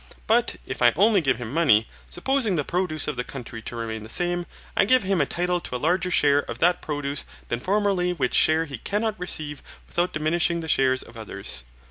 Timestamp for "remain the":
3.75-4.09